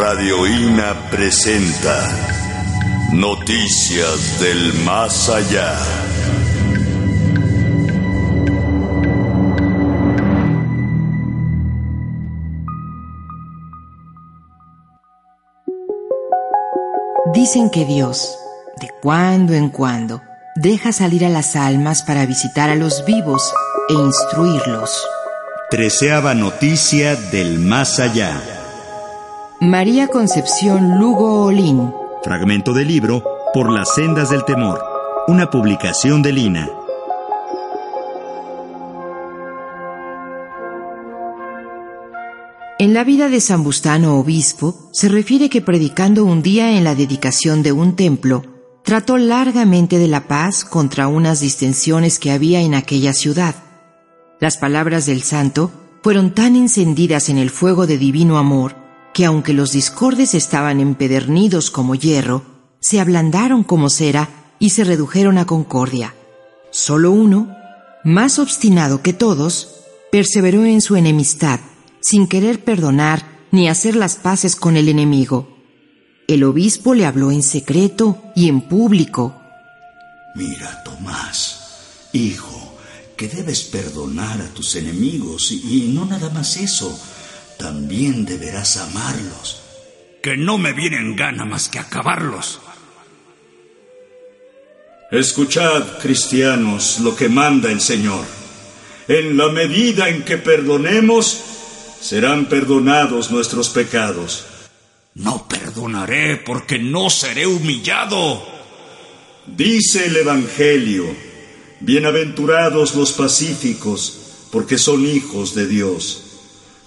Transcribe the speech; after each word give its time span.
Radio 0.00 0.46
INA 0.46 1.10
presenta 1.10 2.08
Noticias 3.12 4.38
del 4.38 4.72
Más 4.84 5.28
Allá. 5.28 5.76
Dicen 17.34 17.68
que 17.68 17.84
Dios, 17.84 18.38
de 18.80 18.90
cuando 19.02 19.54
en 19.54 19.68
cuando, 19.68 20.22
deja 20.54 20.92
salir 20.92 21.24
a 21.24 21.28
las 21.28 21.56
almas 21.56 22.04
para 22.04 22.24
visitar 22.24 22.70
a 22.70 22.76
los 22.76 23.04
vivos 23.04 23.52
e 23.88 23.94
instruirlos. 23.94 25.04
Treceava 25.70 26.34
noticia 26.34 27.16
del 27.16 27.58
más 27.58 27.98
allá. 27.98 28.57
María 29.60 30.06
Concepción 30.06 31.00
Lugo 31.00 31.46
Olín. 31.46 31.92
Fragmento 32.22 32.72
del 32.72 32.86
libro 32.86 33.24
Por 33.52 33.72
las 33.72 33.92
sendas 33.92 34.30
del 34.30 34.44
temor. 34.44 34.80
Una 35.26 35.50
publicación 35.50 36.22
de 36.22 36.32
Lina. 36.32 36.70
En 42.78 42.94
la 42.94 43.02
vida 43.02 43.28
de 43.28 43.40
San 43.40 43.64
Bustano, 43.64 44.20
obispo, 44.20 44.90
se 44.92 45.08
refiere 45.08 45.50
que 45.50 45.60
predicando 45.60 46.24
un 46.24 46.40
día 46.40 46.78
en 46.78 46.84
la 46.84 46.94
dedicación 46.94 47.64
de 47.64 47.72
un 47.72 47.96
templo, 47.96 48.44
trató 48.84 49.16
largamente 49.16 49.98
de 49.98 50.06
la 50.06 50.28
paz 50.28 50.64
contra 50.64 51.08
unas 51.08 51.40
distensiones 51.40 52.20
que 52.20 52.30
había 52.30 52.60
en 52.60 52.76
aquella 52.76 53.12
ciudad. 53.12 53.56
Las 54.38 54.56
palabras 54.56 55.04
del 55.06 55.24
santo 55.24 55.72
fueron 56.04 56.32
tan 56.32 56.54
encendidas 56.54 57.28
en 57.28 57.38
el 57.38 57.50
fuego 57.50 57.88
de 57.88 57.98
divino 57.98 58.38
amor 58.38 58.87
que 59.18 59.24
aunque 59.24 59.52
los 59.52 59.72
discordes 59.72 60.32
estaban 60.34 60.78
empedernidos 60.78 61.72
como 61.72 61.96
hierro, 61.96 62.44
se 62.78 63.00
ablandaron 63.00 63.64
como 63.64 63.90
cera 63.90 64.28
y 64.60 64.70
se 64.70 64.84
redujeron 64.84 65.38
a 65.38 65.44
concordia. 65.44 66.14
Solo 66.70 67.10
uno, 67.10 67.52
más 68.04 68.38
obstinado 68.38 69.02
que 69.02 69.12
todos, 69.12 69.74
perseveró 70.12 70.64
en 70.66 70.80
su 70.80 70.94
enemistad 70.94 71.58
sin 72.00 72.28
querer 72.28 72.62
perdonar 72.62 73.26
ni 73.50 73.68
hacer 73.68 73.96
las 73.96 74.14
paces 74.14 74.54
con 74.54 74.76
el 74.76 74.88
enemigo. 74.88 75.48
El 76.28 76.44
obispo 76.44 76.94
le 76.94 77.04
habló 77.04 77.32
en 77.32 77.42
secreto 77.42 78.22
y 78.36 78.48
en 78.48 78.68
público. 78.68 79.34
Mira, 80.36 80.84
Tomás, 80.84 82.06
hijo, 82.12 82.76
que 83.16 83.26
debes 83.26 83.64
perdonar 83.64 84.40
a 84.40 84.54
tus 84.54 84.76
enemigos 84.76 85.50
y, 85.50 85.90
no 85.92 86.04
nada 86.04 86.30
más 86.30 86.56
eso, 86.56 86.96
también 87.58 88.24
deberás 88.24 88.76
amarlos. 88.76 89.62
Que 90.22 90.36
no 90.36 90.58
me 90.58 90.72
viene 90.72 90.96
en 90.96 91.16
gana 91.16 91.44
más 91.44 91.68
que 91.68 91.78
acabarlos. 91.78 92.60
Escuchad, 95.10 95.98
cristianos, 96.00 97.00
lo 97.00 97.16
que 97.16 97.28
manda 97.28 97.70
el 97.70 97.80
Señor. 97.80 98.24
En 99.08 99.36
la 99.36 99.48
medida 99.48 100.08
en 100.08 100.22
que 100.22 100.36
perdonemos, 100.36 101.44
serán 102.00 102.46
perdonados 102.46 103.30
nuestros 103.30 103.70
pecados. 103.70 104.44
No 105.14 105.48
perdonaré 105.48 106.36
porque 106.36 106.78
no 106.78 107.10
seré 107.10 107.46
humillado. 107.46 108.46
Dice 109.46 110.06
el 110.06 110.16
Evangelio, 110.16 111.06
bienaventurados 111.80 112.94
los 112.94 113.12
pacíficos, 113.12 114.46
porque 114.52 114.76
son 114.76 115.06
hijos 115.06 115.54
de 115.54 115.66
Dios. 115.66 116.27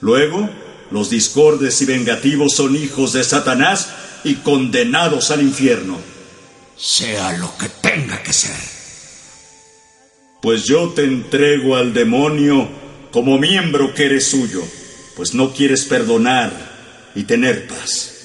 Luego, 0.00 0.48
los 0.90 1.10
discordes 1.10 1.80
y 1.82 1.86
vengativos 1.86 2.54
son 2.54 2.76
hijos 2.76 3.12
de 3.12 3.24
Satanás 3.24 3.90
y 4.24 4.36
condenados 4.36 5.30
al 5.30 5.42
infierno. 5.42 5.98
Sea 6.76 7.36
lo 7.38 7.56
que 7.56 7.68
tenga 7.68 8.22
que 8.22 8.32
ser. 8.32 8.56
Pues 10.42 10.64
yo 10.64 10.90
te 10.90 11.04
entrego 11.04 11.76
al 11.76 11.92
demonio 11.92 12.68
como 13.10 13.38
miembro 13.38 13.94
que 13.94 14.06
eres 14.06 14.28
suyo 14.28 14.62
pues 15.16 15.32
no 15.32 15.52
quieres 15.52 15.86
perdonar 15.86 16.52
y 17.14 17.24
tener 17.24 17.66
paz. 17.66 18.15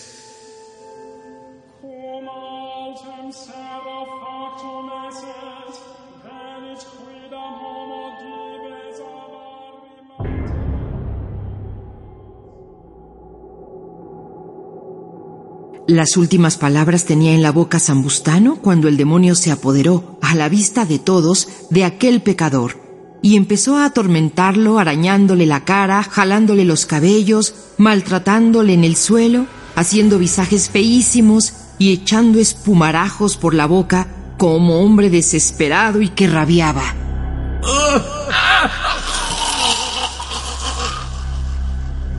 Las 15.91 16.15
últimas 16.15 16.55
palabras 16.55 17.03
tenía 17.03 17.33
en 17.33 17.41
la 17.41 17.51
boca 17.51 17.77
Zambustano 17.77 18.55
cuando 18.55 18.87
el 18.87 18.95
demonio 18.95 19.35
se 19.35 19.51
apoderó, 19.51 20.17
a 20.21 20.35
la 20.35 20.47
vista 20.47 20.85
de 20.85 20.99
todos, 20.99 21.49
de 21.69 21.83
aquel 21.83 22.21
pecador 22.21 22.79
y 23.21 23.35
empezó 23.35 23.75
a 23.75 23.83
atormentarlo 23.83 24.79
arañándole 24.79 25.45
la 25.45 25.65
cara, 25.65 26.01
jalándole 26.01 26.63
los 26.63 26.85
cabellos, 26.85 27.55
maltratándole 27.77 28.73
en 28.73 28.85
el 28.85 28.95
suelo, 28.95 29.47
haciendo 29.75 30.17
visajes 30.17 30.69
feísimos 30.69 31.55
y 31.77 31.91
echando 31.91 32.39
espumarajos 32.39 33.35
por 33.35 33.53
la 33.53 33.65
boca 33.65 34.07
como 34.37 34.79
hombre 34.79 35.09
desesperado 35.09 36.01
y 36.01 36.07
que 36.07 36.27
rabiaba. 36.27 36.83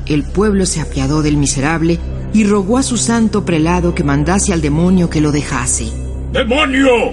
El 0.04 0.24
pueblo 0.24 0.66
se 0.66 0.82
apiadó 0.82 1.22
del 1.22 1.38
miserable 1.38 1.98
y 2.32 2.44
rogó 2.44 2.78
a 2.78 2.82
su 2.82 2.96
santo 2.96 3.44
prelado 3.44 3.94
que 3.94 4.04
mandase 4.04 4.52
al 4.52 4.60
demonio 4.60 5.10
que 5.10 5.20
lo 5.20 5.32
dejase. 5.32 5.90
¡Demonio! 6.32 7.12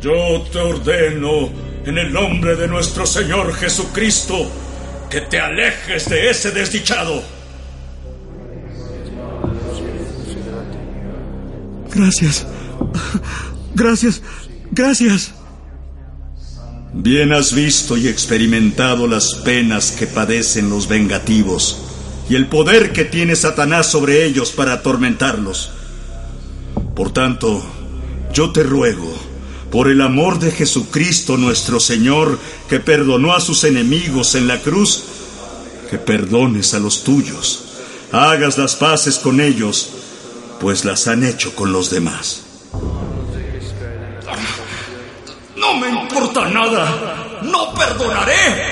Yo 0.00 0.42
te 0.52 0.58
ordeno 0.58 1.48
en 1.84 1.98
el 1.98 2.12
nombre 2.12 2.56
de 2.56 2.68
nuestro 2.68 3.06
Señor 3.06 3.54
Jesucristo, 3.54 4.50
que 5.08 5.22
te 5.22 5.40
alejes 5.40 6.08
de 6.08 6.30
ese 6.30 6.50
desdichado. 6.50 7.22
Gracias. 11.94 12.46
Gracias. 13.74 14.22
Gracias. 14.70 15.32
Bien 16.92 17.32
has 17.32 17.54
visto 17.54 17.96
y 17.96 18.08
experimentado 18.08 19.06
las 19.06 19.34
penas 19.44 19.92
que 19.92 20.06
padecen 20.06 20.70
los 20.70 20.88
vengativos 20.88 21.87
y 22.28 22.36
el 22.36 22.46
poder 22.46 22.92
que 22.92 23.04
tiene 23.04 23.36
Satanás 23.36 23.86
sobre 23.90 24.24
ellos 24.24 24.52
para 24.52 24.74
atormentarlos. 24.74 25.70
Por 26.94 27.12
tanto, 27.12 27.64
yo 28.32 28.50
te 28.50 28.62
ruego, 28.62 29.12
por 29.70 29.88
el 29.88 30.00
amor 30.00 30.38
de 30.38 30.50
Jesucristo 30.50 31.36
nuestro 31.36 31.80
Señor, 31.80 32.38
que 32.68 32.80
perdonó 32.80 33.34
a 33.34 33.40
sus 33.40 33.64
enemigos 33.64 34.34
en 34.34 34.46
la 34.46 34.60
cruz, 34.60 35.04
que 35.90 35.98
perdones 35.98 36.74
a 36.74 36.78
los 36.78 37.02
tuyos, 37.02 37.64
hagas 38.12 38.58
las 38.58 38.76
paces 38.76 39.18
con 39.18 39.40
ellos, 39.40 39.90
pues 40.60 40.84
las 40.84 41.08
han 41.08 41.24
hecho 41.24 41.54
con 41.54 41.72
los 41.72 41.90
demás. 41.90 42.42
No 45.56 45.74
me 45.76 45.88
importa 45.88 46.48
nada, 46.48 47.40
no 47.42 47.74
perdonaré. 47.74 48.67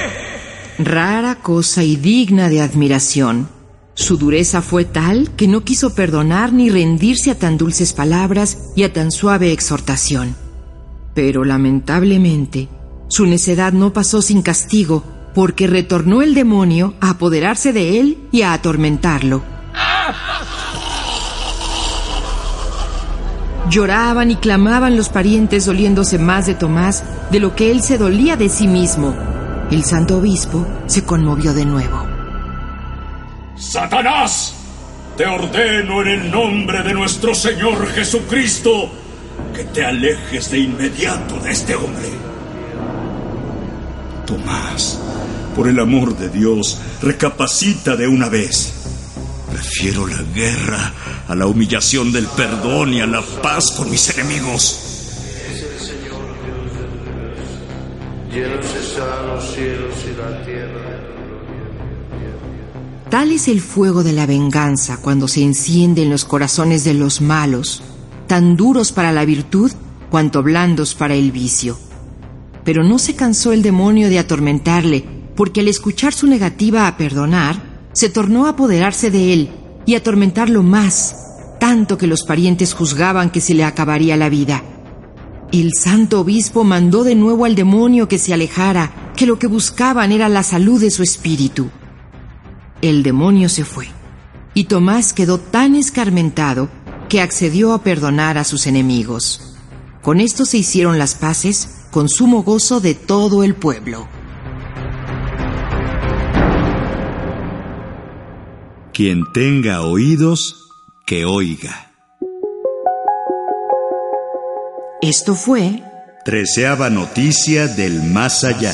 Rara 0.79 1.37
cosa 1.37 1.83
y 1.83 1.97
digna 1.97 2.51
de 2.51 2.61
admiración. 2.61 3.49
Su 3.95 4.19
dureza 4.19 4.61
fue 4.61 4.85
tal 4.85 5.31
que 5.35 5.49
no 5.49 5.65
quiso 5.65 5.95
perdonar 5.95 6.53
ni 6.53 6.69
rendirse 6.69 7.31
a 7.31 7.39
tan 7.39 7.57
dulces 7.57 7.95
palabras 7.95 8.73
y 8.77 8.83
a 8.83 8.93
tan 8.93 9.11
suave 9.11 9.53
exhortación. 9.53 10.37
Pero 11.15 11.45
lamentablemente, 11.45 12.69
su 13.09 13.25
necedad 13.25 13.73
no 13.73 13.95
pasó 13.95 14.21
sin 14.21 14.43
castigo, 14.43 15.03
porque 15.35 15.67
retornó 15.67 16.21
el 16.21 16.35
demonio 16.35 16.93
a 17.01 17.11
apoderarse 17.11 17.73
de 17.73 17.99
él 17.99 18.19
y 18.31 18.43
a 18.43 18.53
atormentarlo. 18.53 19.43
Lloraban 23.71 24.31
y 24.31 24.37
clamaban 24.37 24.97
los 24.97 25.09
parientes 25.09 25.65
doliéndose 25.65 26.19
más 26.19 26.47
de 26.47 26.55
Tomás 26.55 27.03
de 27.31 27.41
lo 27.41 27.57
que 27.57 27.71
él 27.71 27.83
se 27.83 27.97
dolía 27.97 28.37
de 28.37 28.51
sí 28.51 28.69
mismo. 28.69 29.36
El 29.71 29.85
santo 29.85 30.19
obispo 30.19 30.65
se 30.87 31.03
conmovió 31.03 31.53
de 31.53 31.65
nuevo. 31.65 32.07
Satanás, 33.57 34.55
te 35.17 35.27
ordeno 35.27 36.03
en 36.03 36.09
el 36.09 36.31
nombre 36.31 36.83
de 36.85 36.95
nuestro 36.95 37.35
Señor 37.35 37.89
Jesucristo 37.89 38.91
que 39.53 39.65
te 39.65 39.85
alejes 39.85 40.51
de 40.51 40.59
inmediato 40.61 41.41
de 41.41 41.51
este 41.51 41.75
hombre. 41.75 42.11
Tomás, 44.25 45.01
por 45.57 45.67
el 45.67 45.81
amor 45.81 46.17
de 46.17 46.29
Dios, 46.29 46.81
recapacita 47.03 47.97
de 47.97 48.07
una 48.07 48.29
vez. 48.29 48.73
Prefiero 49.51 50.07
la 50.07 50.23
guerra 50.35 50.93
a 51.27 51.35
la 51.35 51.47
humillación 51.47 52.13
del 52.13 52.27
perdón 52.27 52.95
y 52.95 53.01
a 53.01 53.07
la 53.07 53.23
paz 53.43 53.73
con 53.77 53.91
mis 53.91 54.17
enemigos. 54.17 54.96
Tal 63.09 63.33
es 63.33 63.49
el 63.49 63.61
fuego 63.61 64.03
de 64.03 64.13
la 64.13 64.27
venganza 64.27 64.99
cuando 65.01 65.27
se 65.27 65.43
enciende 65.43 66.03
en 66.03 66.11
los 66.11 66.25
corazones 66.25 66.85
de 66.85 66.93
los 66.93 67.21
malos, 67.21 67.83
tan 68.27 68.57
duros 68.57 68.93
para 68.93 69.13
la 69.13 69.25
virtud 69.25 69.73
cuanto 70.11 70.43
blandos 70.43 70.95
para 70.95 71.15
el 71.15 71.33
vicio. 71.33 71.79
Pero 72.65 72.85
no 72.85 72.99
se 72.99 73.15
cansó 73.15 73.53
el 73.53 73.63
demonio 73.63 74.11
de 74.11 74.19
atormentarle, 74.19 75.05
porque 75.35 75.61
al 75.61 75.69
escuchar 75.69 76.13
su 76.13 76.27
negativa 76.27 76.89
a 76.89 76.97
perdonar, 76.97 77.89
se 77.93 78.11
tornó 78.11 78.47
a 78.47 78.51
apoderarse 78.51 79.11
de 79.11 79.33
él 79.33 79.51
y 79.87 79.95
atormentarlo 79.95 80.63
más, 80.63 81.17
tanto 81.59 81.97
que 81.97 82.07
los 82.07 82.25
parientes 82.25 82.75
juzgaban 82.75 83.31
que 83.31 83.41
se 83.41 83.55
le 83.55 83.65
acabaría 83.65 84.17
la 84.17 84.29
vida. 84.29 84.63
El 85.53 85.73
santo 85.75 86.21
obispo 86.21 86.65
mandó 86.65 87.05
de 87.05 87.15
nuevo 87.15 87.45
al 87.45 87.55
demonio 87.55 88.09
que 88.09 88.19
se 88.19 88.35
alejara, 88.35 89.13
que 89.17 89.27
lo 89.27 89.39
que 89.39 89.47
buscaban 89.47 90.13
era 90.13 90.29
la 90.29 90.43
salud 90.43 90.81
de 90.81 90.91
su 90.91 91.03
espíritu. 91.03 91.71
El 92.83 93.03
demonio 93.03 93.49
se 93.49 93.65
fue, 93.65 93.89
y 94.55 94.65
Tomás 94.65 95.13
quedó 95.13 95.39
tan 95.39 95.77
escarmentado 95.77 96.69
que 97.09 97.21
accedió 97.21 97.73
a 97.73 97.83
perdonar 97.83 98.39
a 98.39 98.45
sus 98.45 98.67
enemigos. 98.67 99.57
Con 100.03 100.21
esto 100.21 100.45
se 100.45 100.59
hicieron 100.59 100.99
las 100.99 101.15
paces 101.15 101.87
con 101.91 102.09
sumo 102.09 102.43
gozo 102.43 102.81
de 102.81 102.95
todo 102.95 103.43
el 103.43 103.55
pueblo. 103.55 104.09
Quien 108.93 109.25
tenga 109.33 109.83
oídos, 109.83 110.71
que 111.07 111.25
oiga. 111.25 111.86
Esto 115.03 115.35
fue 115.35 115.83
Treceava 116.25 116.91
noticia 116.91 117.69
del 117.69 118.03
más 118.03 118.43
allá. 118.45 118.73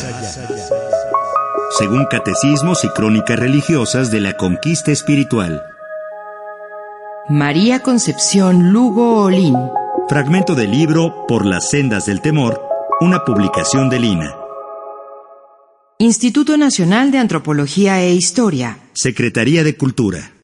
Según 1.78 2.06
catecismos 2.06 2.84
y 2.84 2.88
crónicas 2.90 3.38
religiosas 3.38 4.10
de 4.10 4.20
la 4.20 4.36
conquista 4.36 4.92
espiritual. 4.92 5.62
María 7.28 7.82
Concepción 7.82 8.72
Lugo 8.72 9.22
Olín. 9.24 9.54
Fragmento 10.08 10.54
del 10.54 10.70
libro 10.70 11.26
Por 11.26 11.44
las 11.44 11.69
sendas 11.70 12.06
del 12.06 12.20
temor, 12.20 12.62
una 13.00 13.24
publicación 13.24 13.90
de 13.90 14.00
Lina. 14.00 14.34
Instituto 15.98 16.56
Nacional 16.56 17.10
de 17.10 17.19
Antropología 17.19 18.00
e 18.00 18.14
Historia. 18.14 18.78
Secretaría 18.92 19.62
de 19.62 19.76
Cultura. 19.76 20.32